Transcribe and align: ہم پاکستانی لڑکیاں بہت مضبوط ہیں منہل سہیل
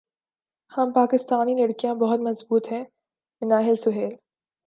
ہم 0.71 0.91
پاکستانی 0.91 1.53
لڑکیاں 1.55 1.93
بہت 1.95 2.19
مضبوط 2.19 2.71
ہیں 2.71 2.83
منہل 3.41 3.75
سہیل 3.75 4.13